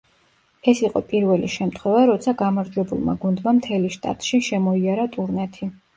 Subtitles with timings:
[0.71, 5.71] ეს იყო პირველი შემთხვევა, როცა გამარჯვებულმა გუნდმა მთელი შტატში შემოიარა ტურნეთი.